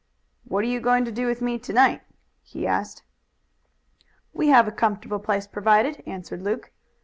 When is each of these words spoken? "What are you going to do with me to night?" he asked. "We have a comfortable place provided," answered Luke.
"What 0.45 0.63
are 0.63 0.67
you 0.67 0.79
going 0.79 1.05
to 1.05 1.11
do 1.11 1.27
with 1.27 1.43
me 1.43 1.59
to 1.59 1.73
night?" 1.73 2.01
he 2.41 2.65
asked. 2.65 3.03
"We 4.33 4.47
have 4.47 4.67
a 4.67 4.71
comfortable 4.71 5.19
place 5.19 5.45
provided," 5.45 6.01
answered 6.07 6.41
Luke. 6.41 6.71